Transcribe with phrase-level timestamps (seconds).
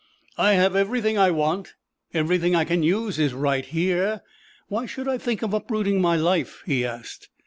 [0.39, 1.75] "I have everything I want,
[2.11, 4.23] everything I can use is right here;
[4.67, 7.29] why should I think of uprooting my life?" he asked.